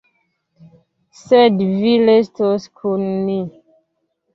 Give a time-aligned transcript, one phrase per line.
[1.21, 3.41] Sed vi restos kun ni.